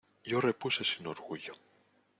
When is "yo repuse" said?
0.29-0.83